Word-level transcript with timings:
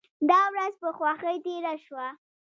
دا 0.29 0.41
ورځ 0.53 0.73
په 0.81 0.89
خوښۍ 0.97 1.37
تیره 1.45 1.73
شوه. 1.85 2.07